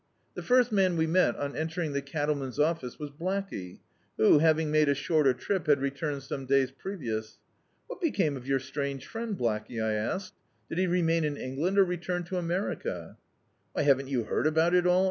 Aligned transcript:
TTie 0.35 0.43
first 0.43 0.71
man 0.71 0.97
we 0.97 1.05
met, 1.05 1.35
on 1.35 1.55
entering 1.55 1.93
the 1.93 2.01
cattlemen's 2.01 2.57
office, 2.59 2.97
was 2.97 3.11
Blackey, 3.11 3.81
who, 4.17 4.39
having 4.39 4.71
made 4.71 4.89
a 4.89 4.95
shorter 4.95 5.31
trip, 5.31 5.67
had 5.67 5.79
returned 5.79 6.23
some 6.23 6.47
days 6.47 6.71
previous. 6.71 7.37
"What 7.85 8.01
be 8.01 8.09
came 8.09 8.35
of 8.35 8.47
your 8.47 8.57
strange 8.59 9.05
friend, 9.05 9.37
Blackey?" 9.37 9.79
I 9.79 9.93
asked. 9.93 10.33
"Did 10.69 10.79
he 10.79 10.87
remain 10.87 11.23
in 11.23 11.37
England, 11.37 11.77
or 11.77 11.83
return 11.85 12.23
to 12.23 12.37
America?" 12.37 13.15
"Why, 13.73 13.83
haven't 13.83 14.07
you 14.07 14.23
heard 14.23 14.47
about 14.47 14.73
it 14.73 14.87
all?" 14.87 14.99